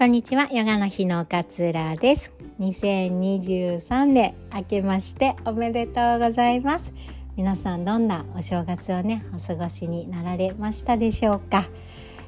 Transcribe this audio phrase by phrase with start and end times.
[0.00, 2.32] こんにちは、ヨガの日の勝浦です。
[2.58, 6.90] 2023年明けましておめでとうございます。
[7.36, 11.68] 皆さんどんなお正月をね、お過ごしになられましたでしょうか。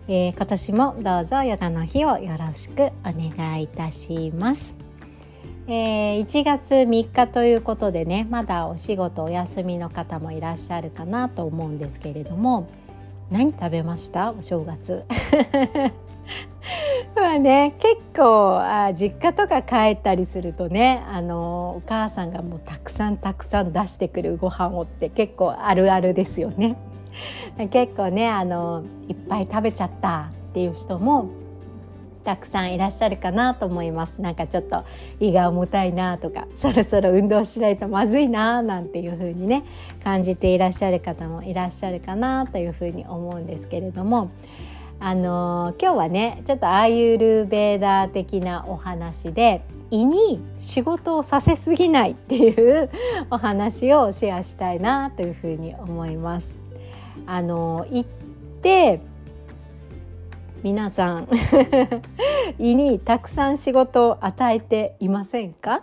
[0.07, 4.75] えー、今年もどうぞヨガの日をよろしくお願いいたします。
[5.67, 12.69] えー、1月3日ということでねまだお仕事お休みの方もいらっしゃるかなと思うんですけれども
[13.31, 14.33] 何食べました？
[14.33, 15.07] お正月
[17.17, 26.77] まあね結構あ実家とか帰ったりするとねあのお母さんがもうたくさんたくさん出してくるご飯をって結構あるあるですよね。
[27.71, 31.27] 結構ねあのいっぱい食べちゃったっていう人も
[32.25, 34.85] たくさんいらっしゃるかなと思いますなんかちょっと
[35.21, 39.65] 胃が重たいなとかそろそろ運動しないとまずいななんていう風にね
[40.05, 44.31] 感じていらっしゃる方もいらっしゃるかなという風に思うんですけれども
[45.05, 52.89] あの今日はねちょっとアーユルベーダー的なお話で胃に仕事をさせすぎないっていう
[53.29, 56.55] お話をシェアしたいなというふうに思います。
[57.27, 58.05] あの胃っ
[58.63, 59.01] て
[60.63, 61.29] 皆さん
[62.61, 65.83] 胃にたくさん仕事を与えていませんか？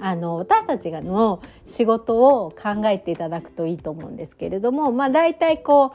[0.00, 5.90] あの私たちがの仕事を考えていただくといいと思うんですけれどもまあ大体こう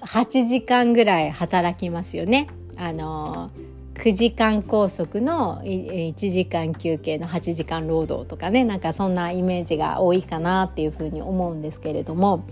[0.00, 2.48] 8時間ぐらい働きますよね。
[2.76, 3.50] あの
[3.94, 12.44] 9時間拘束の1時間休憩の8時間労働とかねなんかそんなイメージが多いかなっていうふうに思うんですけれども、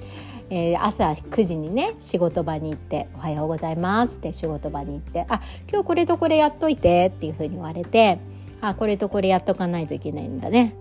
[0.50, 8.18] えー、朝9時にね仕事場に行って「おはようございます」って仕事場に行って「あ今日これとこれやっといて」っていうふうに言われて
[8.60, 10.74] 「あこれとこれやっとかないといけないんだね」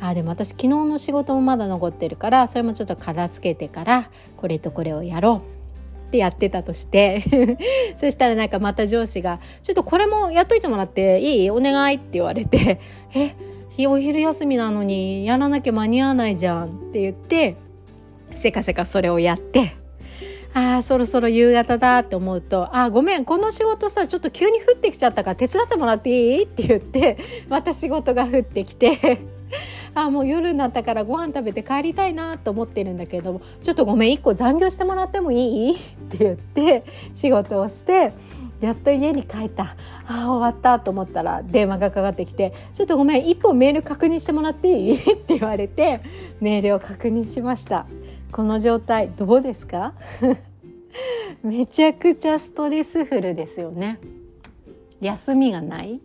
[0.00, 5.55] あでも私昨日の仕事もまだ残ってるからそれもちょっと片付けてからこれとこれをやろう
[6.06, 7.22] ってやってたとして
[7.98, 11.50] そしたらなんかまた上司が「ちょっとこれもやっといてもらっていい？
[11.50, 12.80] お願い」って言われて
[13.14, 13.34] 「え
[13.86, 17.56] お昼休みなのにやらなきゃ間に合わないじゃん」って言って
[18.34, 19.72] せかせかそれをやって
[20.54, 29.18] ああそろそろ夕方だって思うと「あごめんこの仕事さちょっと急に降ってきちゃったから手伝ってもらっていい?」って言ってまた仕事が降ってきて
[29.98, 35.74] あもう夜になったからご飯食べて帰りたいなと思ってるんだけれどもちょっとごめん1個残業してもらってもいい？
[35.74, 35.78] っ
[36.10, 36.84] て言って
[37.14, 38.12] 仕事をして
[38.60, 39.74] やっと家に帰った。
[40.06, 46.00] あ終わったと思ったら電話がかかってきて「ちょっとごめん1本メール確認してもらっていい?」って言われて
[46.40, 47.86] メールを確認しました。
[48.32, 49.94] この状態どうですか？
[51.42, 53.98] めちゃくちゃストレスフルですよね。
[55.00, 56.00] 休みがない？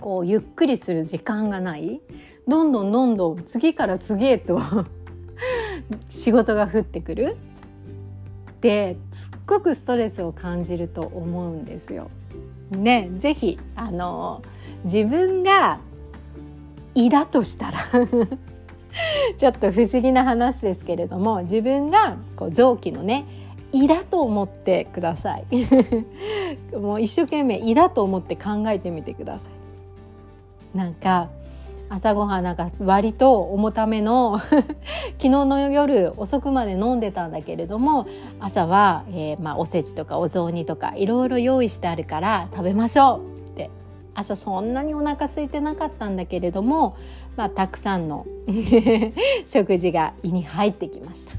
[0.00, 2.00] こうゆっくりする時間がない？
[2.48, 4.60] どんどんどんどん次から次へと
[6.10, 7.36] 仕事が降ってくる。
[8.60, 12.10] ですっごくストレスを感じると思うんですよ。
[12.70, 14.42] ね、ぜひあの
[14.84, 15.78] 自分が
[16.94, 17.78] 胃だとしたら
[19.36, 23.26] ちょっと不思議な話ですけれども自分がこう臓器のね
[23.72, 25.44] 胃だと思ってください。
[26.76, 29.48] もう一生懸命胃だと思って考えてみてくださ
[30.74, 30.76] い。
[30.76, 31.28] なんか
[31.94, 34.64] 朝ごはんなんか割と重ための 昨
[35.18, 38.06] 日の夜遅くまで飲んでたんだけれども
[38.40, 43.70] 朝は、えー、まあ、おせちとかお雑煮とかいろいろ用意してあるから食べましょうって
[44.14, 46.96] 朝そんなにお腹空いてなかったんだけれども、
[47.36, 48.24] まあ、たくさんの
[49.46, 51.34] 食事が胃に入ってきました。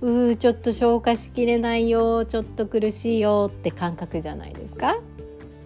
[0.00, 4.98] うーちょっと消化しきれないよちょっと苦しいよって感覚じゃないですか？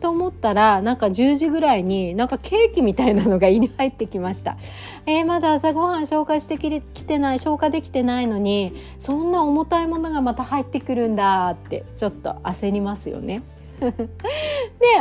[0.02, 4.56] と思ったらなんか10時ぐらいになんかケーキみたいなのが胃に入ってきました。
[5.06, 13.42] えー、まだ朝ごはん消化してきてない消化できてないのにそんな重たいものがまた入ってくるんだってちょっと焦りますよね。
[13.80, 13.92] で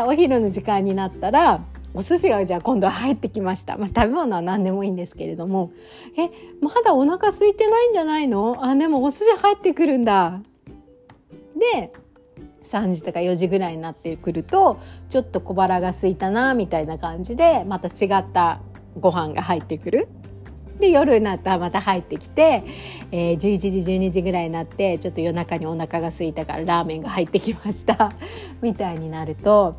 [0.08, 1.62] お昼の時間になったら
[1.96, 3.78] お寿司がじゃあ今度は入ってきました。
[3.78, 5.72] まあ、食べ物は何でもいいんですけれども、
[6.16, 6.30] え、
[6.62, 8.64] まだお腹空いてないんじゃないの？
[8.64, 10.42] あ、でもお寿司入ってくるんだ。
[11.74, 11.92] で、
[12.64, 14.80] 3時とか4時ぐらいになってくると
[15.10, 18.62] ちょっと小腹が空いたなみたいな感じでまた違った
[19.00, 20.08] ご飯が入ってくる。
[20.80, 22.64] で夜になったらまた入ってきて、
[23.12, 28.14] えー、11時12時ぐらいになってちょっと夜中にお腹が空いたからラーメンが入ってきました
[28.64, 29.76] みたいになると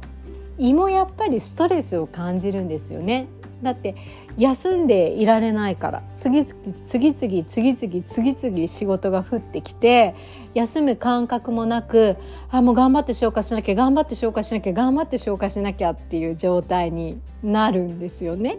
[0.58, 3.26] 胃もやっぱりストレスを感じるんですよね。
[3.62, 3.94] だって
[4.37, 6.55] 休んでいられないから次々
[6.87, 10.14] 次々次々次々仕事が降ってきて
[10.55, 12.17] 休む感覚もなく
[12.50, 18.59] あもう頑張って消化しなきゃ頑張って消化しなきゃ頑張って消化しなきゃっていう状態になるんですよね。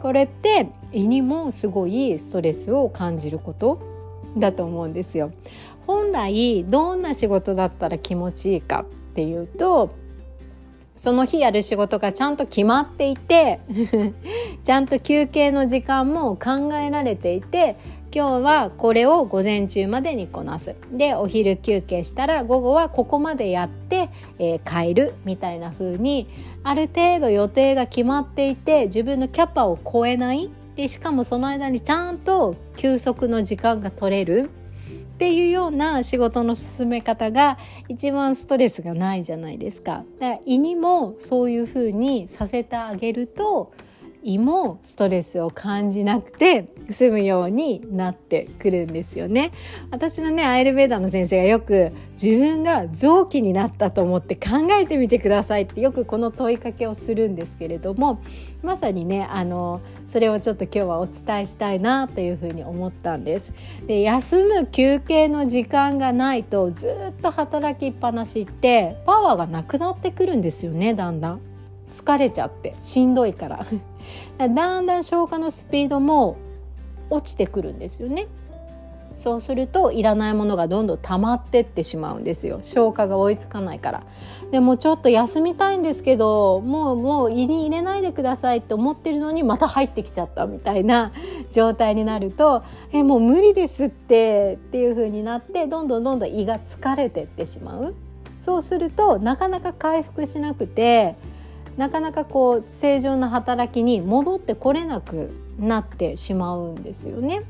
[0.00, 3.80] これって胃にもすごいストレスを感じること
[4.36, 5.32] だと思うんですよ。
[5.86, 9.90] 本来どんな仕事だったら気持ちいいかっていうと
[10.96, 13.60] その日やる仕事がちゃんと決まっていて
[14.64, 17.76] ちゃんと休憩の時間も考えられていて
[18.14, 20.76] 今日はこれを午前中までにこなす。
[20.92, 26.28] でお昼休憩したら午後はここまでやって、えー、帰るみたいな風に
[26.62, 30.50] ある程度予定が決まっていて自分のキャパを超えない。
[30.76, 34.50] でしかもその間にちゃんと休息の時間が取れる
[35.22, 37.56] っていうような仕事の進め方が
[37.88, 40.02] 一番ストレスがないじゃないですか。
[40.18, 43.72] だから胃にもそういう風にさせてあげると
[44.24, 49.52] 胃もストレスを感じなくて済むようになってくるんですよね
[49.90, 58.22] 私のねアイルベーダの先生がよく自分が臓器になったと思って考えてみてくださいってよくこの問いかけをするんですけれども
[58.62, 59.80] まさにねあの
[60.12, 63.54] それをちょっと今日はお伝えしたいなというふうに思ったんです。
[63.86, 71.40] で休む休憩の時間がないとずっと働きっぱなしってパワーがなくなってくるんですよねだんだん。
[71.90, 73.66] 疲れちゃってしんどいから。
[74.36, 76.36] だんだん消化のスピードも
[77.08, 78.26] 落ちてくるんですよね。
[79.16, 82.60] そうするといらないものがどんどん溜まってってしまうんですよ。
[82.62, 84.02] 消化が追いつかないから。
[84.50, 91.12] でもちょっと休みたいんですけどもうもう胃に入れないでくださいって思ってるのにまた入ってきちゃったみたいな
[91.50, 92.62] 状態になると
[92.92, 97.94] えもう無理ですってっていう風になってどんどんどんどん胃が疲れてってしまう。
[98.36, 101.14] そうするとなかなか回復しなくて
[101.76, 107.42] なかなかこう正常な働きに戻ってこれなくなってしまうんですよね。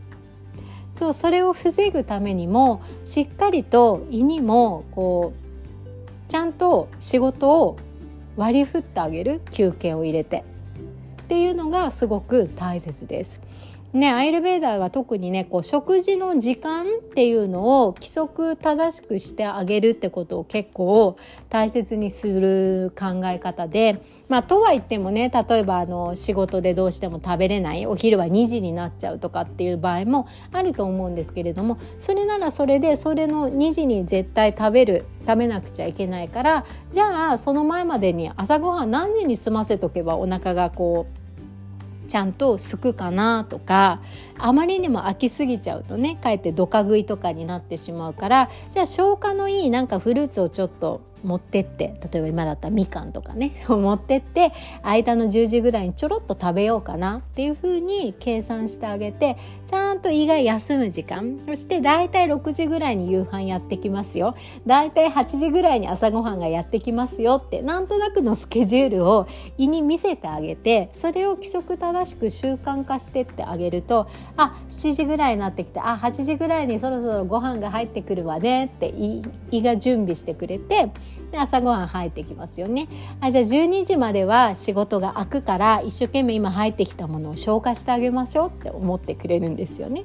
[0.99, 7.77] そうそれを防ぐためにもしっかりと胃にもこうちゃんと仕事を
[8.37, 10.45] 割り振ってあげる休憩を入れて
[11.23, 13.41] っていうのがすごく大切です。
[13.93, 21.19] ね、アイルベーダーは特にねこう食事の時間っていうのを規則正しくしてあげるってことを結構
[21.51, 41.22] 大切にする考え方で、まあ、とは言ってもね例えばあの仕事でどうしても食べれないお昼は2時になっちゃうとかっていう場合もあると思うんですけれどもそれならそれでそれの2時に絶対食べる食べなくちゃいけないからじゃあその前までに朝ごはん何時に済ませとけばお腹がこう
[42.13, 44.03] ちゃんとすくかなとか
[44.37, 54.53] あまりにも飽きすぎちゃうとねかえってドカ食いとかになってしまうからじゃあ消化のいいなんかフルーツをちょっと持ってって例えば今だったらみかんとかねを 持ってって
[54.83, 59.37] 間の10時ぐらいにちょろっと食べようかなっていうふうに計算してあげて
[59.67, 61.41] ちゃんと胃が休む時間。
[61.47, 64.35] そしてだいたい6時ぐらいに夕飯やってきますよ。
[64.67, 69.27] だいたい8時ぐらいに朝ごはんがやってきますよってなんとなくのスケジュールを
[69.57, 78.93] 胃に見せてあげてそれを規則正しく習慣化してってあげるとあ7時ぐらいになってきてあ8時ぐらいにそろそろご飯が入ってくるわねって
[79.51, 80.91] 胃が準備してくれて
[81.31, 82.89] で朝ごはん入ってきますよね。
[83.21, 90.05] あじゃあ12時までは仕事が空くから一生懸命今入ってきたものを消化してあげましょうって思ってくれるんですよね。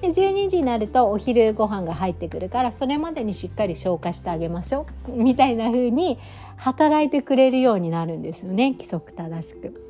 [0.00, 5.12] で12時になるとお昼ご飯が入ってくるからそれまでにしっかり消化してあげましょう。
[5.12, 6.18] みたいな風に
[6.56, 8.72] 働いてくれるようになるんですよね。
[8.72, 9.87] 規則正しく。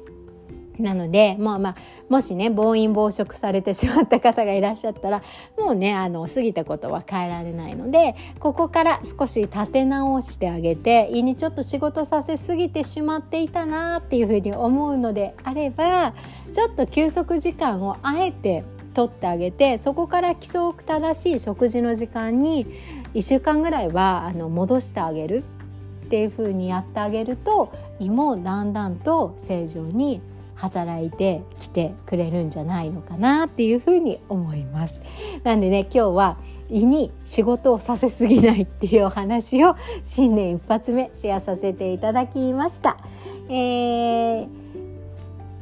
[0.79, 1.77] なのでもうまあ
[2.09, 5.23] もしね暴飲暴食されてしまった方がいらっしゃったら
[5.59, 16.15] もうねあの過ぎたことは変えられないのでここから少し立て直してあげて胃にちょっと仕事させすぎてしまっていたなっていうふうに思うのであれば
[16.53, 22.67] ちょっと休息時間をあえて取ってあげてそこから規則正しい食事の時間に
[23.15, 25.45] 1週間ぐらいはあの戻してあげる
[26.07, 30.21] っていうふうにやってあげると胃もだんだんと正常に
[30.59, 35.01] 働いてきてくれるんじゃないのかなっていうふうに思います。
[35.45, 36.37] なんでね今日は
[36.69, 42.99] 胃に仕事をさせすぎないっていうお話を新年一発目シェアさせていただきました。
[43.49, 44.58] えー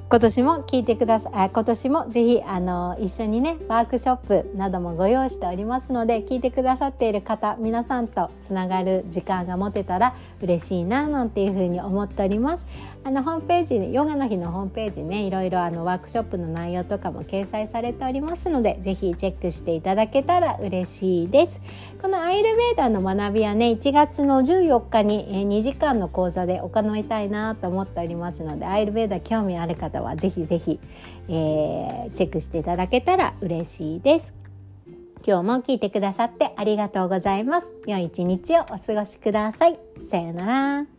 [0.08, 1.50] 今年も聞いてください。
[1.50, 12.68] 今年もぜひあの一緒にねワークショップなどもご用意しておりますので聞いてくださっている方皆さんとつながる時間が持てたら嬉しいななんていうふうに思っております。
[13.02, 21.60] あのホームページヨガの日のホームページねいろいろあのワークショップの内容とかも掲載されておりますのでぜひチェックしていただけたら嬉しいです。
[22.06, 30.78] このアイルベーダーの学びはね1月の14日に2時間の講座で行いたいなと思っておりますのでアイルベーダー興味ある方はぜひぜひ、
[31.28, 34.34] えー、チェックしていただけたら嬉しいです。
[35.26, 37.72] 今日も聞いてくださってありがとうございます。
[37.88, 39.76] 良い一日をお過ごしください。
[40.08, 40.95] さようなら。